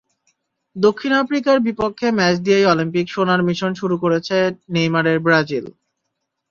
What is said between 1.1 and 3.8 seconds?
আফ্রিকার বিপক্ষে ম্যাচ দিয়েই অলিম্পিক সোনার মিশন